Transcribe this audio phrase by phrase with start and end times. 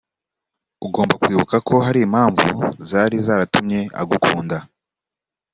[0.85, 2.47] ugomba kwibuka ko hari impamvu
[2.89, 4.57] zari zaratumye agukunda